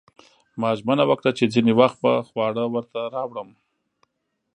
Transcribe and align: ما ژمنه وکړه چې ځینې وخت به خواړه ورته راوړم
ما 0.59 0.69
ژمنه 0.79 1.03
وکړه 1.07 1.31
چې 1.37 1.45
ځینې 1.53 1.73
وخت 1.81 1.97
به 2.03 2.13
خواړه 2.27 2.63
ورته 2.73 2.99
راوړم 3.15 3.49